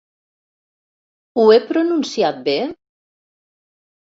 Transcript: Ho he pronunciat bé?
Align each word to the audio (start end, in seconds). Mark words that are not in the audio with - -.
Ho 1.41 1.45
he 1.49 1.59
pronunciat 1.73 2.41
bé? 2.49 2.57